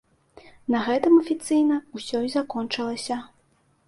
На 0.75 0.79
гэтым 0.85 1.17
афіцыйна 1.21 1.77
ўсё 1.97 2.17
і 2.29 2.31
закончылася. 2.37 3.19